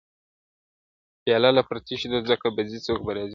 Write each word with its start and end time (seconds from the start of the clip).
پیا 1.23 1.37
له 1.55 1.61
پر 1.67 1.77
تشېدو 1.85 2.19
ده 2.23 2.29
څوک 2.41 2.49
به 2.55 2.61
ځي 2.69 2.79
څوک 2.87 2.99
به 3.05 3.11
راځي- 3.15 3.29